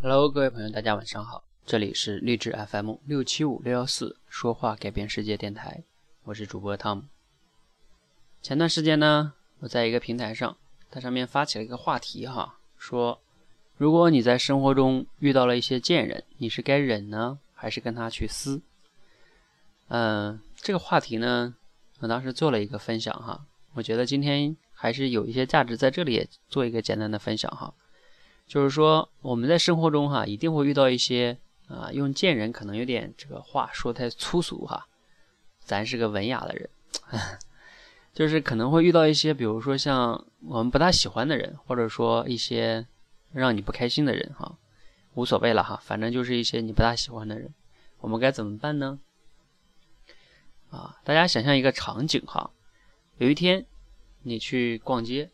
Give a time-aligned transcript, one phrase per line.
[0.00, 5.82] Hello，各位朋友，大家晚上好，这里是励志 FM 六七五六幺四说话改变世界电台，
[6.22, 7.02] 我是主播汤姆。
[8.40, 10.56] 前段时间呢，我在一个平台上，
[10.88, 13.20] 它上面发起了一个话题哈，说
[13.76, 18.62] 如果你在生活中遇到了一些贱人，你是该忍呢，还是跟他去撕？
[19.88, 21.56] 嗯，这个话题呢，
[21.98, 27.74] 我当时做了一个分享哈，我觉得今天还是有一些价值，在这里也做一个简单的分享哈。
[28.48, 31.36] 就是说，我们在生活中哈，一定会遇到一些
[31.68, 34.88] 啊，用贱人可能有点这个话说太粗俗哈，
[35.60, 36.70] 咱是个文雅的人，
[38.14, 42.86] 就是可能会遇到一些，比如说像我们不大喜欢的人，或者说一些
[43.32, 44.56] 让你不开心的人哈，
[45.12, 47.52] 无所谓了哈，反正就是一些你不大喜欢的人，
[48.00, 48.98] 我们该怎么办呢？
[50.70, 52.50] 啊，大家想象一个场景哈，
[53.18, 53.66] 有一天
[54.22, 55.30] 你去逛街，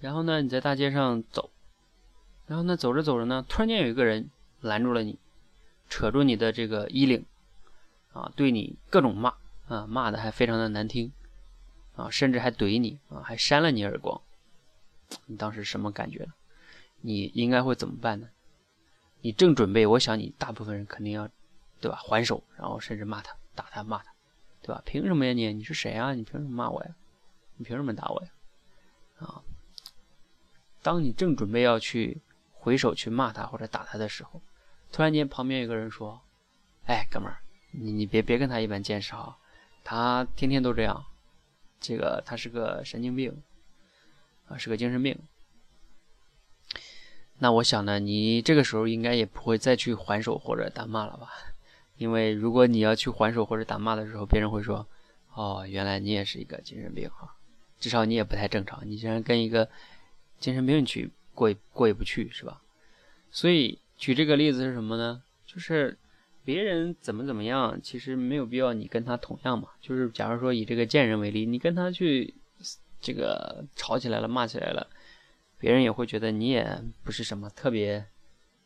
[0.00, 1.50] 然后呢，你在大街上走。
[2.46, 4.28] 然后呢，走着走着呢，突然间有一个人
[4.60, 5.18] 拦住了你，
[5.88, 7.24] 扯住你的这个衣领，
[8.12, 9.34] 啊，对你各种骂，
[9.68, 11.12] 啊，骂的还非常的难听，
[11.94, 14.20] 啊，甚至还怼你，啊，还扇了你耳光。
[15.26, 16.28] 你当时什么感觉？
[17.00, 18.28] 你应该会怎么办呢？
[19.20, 21.28] 你正准备，我想你大部分人肯定要，
[21.80, 21.96] 对吧？
[21.96, 24.12] 还手，然后甚至骂他，打他，骂他，
[24.60, 24.82] 对吧？
[24.84, 25.52] 凭什么呀你？
[25.54, 26.12] 你是谁啊？
[26.12, 26.94] 你凭什么骂我呀？
[27.56, 28.28] 你凭什么打我呀？
[29.20, 29.42] 啊！
[30.82, 32.20] 当你正准备要去。
[32.62, 34.40] 回手去骂他或者打他的时候，
[34.92, 36.20] 突然间旁边有个人说
[36.86, 37.38] ：“哎，哥们儿，
[37.72, 39.36] 你你别别跟他一般见识哈，
[39.82, 41.04] 他天天都这样，
[41.80, 43.42] 这个他是个神经病
[44.46, 45.18] 啊，是个精神病。”
[47.38, 51.32] 那我想呢，你这个时候应该也不会再去还手或者打骂了吧？
[51.96, 54.86] 因为如果你要去还手或者打骂的时候，别人会说
[55.34, 57.34] ：“哦，原来你也是一个精神病哈，
[57.80, 59.68] 至少你也不太正常，你竟然跟一个
[60.38, 62.60] 精神病去。”过意过意不去是吧？
[63.30, 65.22] 所以举这个例子是什么呢？
[65.46, 65.96] 就是
[66.44, 69.68] 别人怎么怎么样，其实没有必要你跟他同样嘛。
[69.80, 72.34] 就是假如说以这个贱人为例，你跟他去
[73.00, 74.86] 这个吵起来了，骂起来了，
[75.58, 77.98] 别人也会觉得你也不是什么特别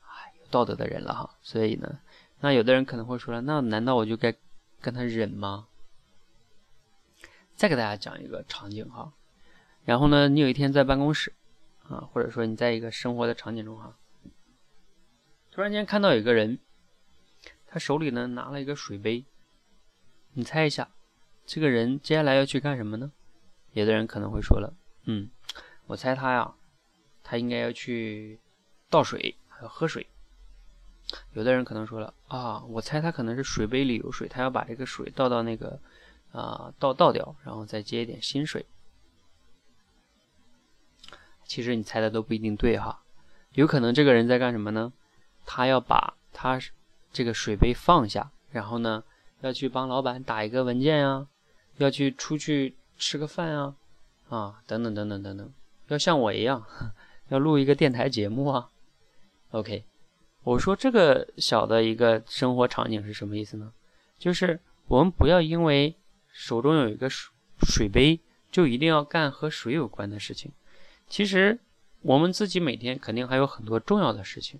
[0.00, 1.30] 啊有道德的人了哈。
[1.42, 1.98] 所以呢，
[2.40, 4.34] 那有的人可能会说了，那难道我就该
[4.80, 5.66] 跟他忍吗？
[7.56, 9.12] 再给大家讲一个场景哈，
[9.84, 11.32] 然后呢，你有一天在办公室。
[11.88, 13.96] 啊，或者说你在一个生活的场景中哈，
[15.50, 16.58] 突然间看到有个人，
[17.66, 19.24] 他手里呢拿了一个水杯，
[20.32, 20.90] 你猜一下，
[21.44, 23.12] 这个人接下来要去干什么呢？
[23.72, 25.30] 有的人可能会说了，嗯，
[25.86, 26.54] 我猜他呀，
[27.22, 28.38] 他应该要去
[28.88, 30.06] 倒水，还要喝水。
[31.32, 35.78] 有的人可能说了，啊，我猜他可能是水杯里有水，他要把这个水倒到那个
[36.30, 38.64] 啊倒倒掉，然后再接一点新水。
[41.52, 43.02] 其实你猜的都不一定对哈，
[43.52, 44.90] 有可能这个人在干什么呢？
[45.44, 46.58] 他要把他
[47.12, 49.04] 这个水杯放下，然后呢，
[49.42, 51.26] 要去帮老板打一个文件呀，
[51.76, 53.76] 要去出去吃个饭啊，
[54.30, 55.52] 啊，等等等等等等，
[55.88, 56.64] 要像我一样，
[57.28, 58.70] 要录一个电台节目啊。
[59.50, 59.84] OK，
[60.44, 63.70] 我说这个小的一个生活场景是什么意思呢？
[64.18, 65.94] 就是我们不要因为
[66.32, 67.30] 手中有一个水
[67.68, 68.18] 水杯，
[68.50, 70.50] 就一定要干和水有关的事情。
[71.12, 71.58] 其实，
[72.00, 74.58] 我们自己每天肯定还有很多重要的事情。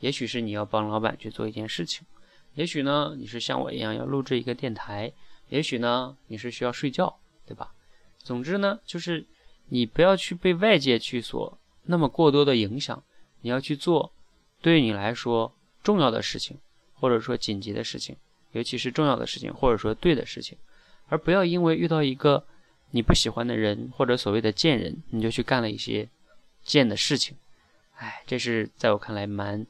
[0.00, 2.06] 也许是你要帮老板去做一件事情，
[2.52, 5.10] 也许呢你是像我一样要录制一个电台，
[5.48, 7.72] 也许呢你是需要睡觉，对吧？
[8.18, 9.24] 总之呢，就是
[9.70, 13.02] 你不要去被外界去所那么过多的影响，
[13.40, 14.12] 你要去做
[14.60, 15.50] 对你来说
[15.82, 16.58] 重要的事情，
[16.92, 18.14] 或者说紧急的事情，
[18.52, 20.58] 尤其是重要的事情，或者说对的事情，
[21.08, 22.44] 而不要因为遇到一个。
[22.96, 26.08] 你不喜欢的人或者所谓的贱人，你就去干了一些
[26.64, 27.36] 贱的事情，
[27.98, 29.66] 哎，这是在我看来蛮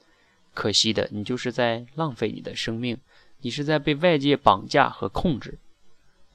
[0.55, 1.09] 可惜的。
[1.11, 2.97] 你就是在浪费你的生命，
[3.41, 5.59] 你是在被外界绑架和控制。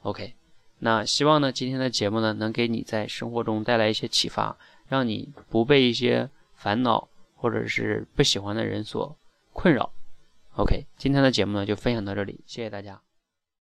[0.02, 0.34] OK，
[0.80, 4.56] 那希望呢今天的节目呢能给你在生活中带来一些启发，
[4.88, 9.16] 让你不被一些烦恼或者是不喜欢的人所
[9.52, 9.90] 困扰。
[10.56, 13.00] OK，今天的节目呢就分享到这里，谢谢大家。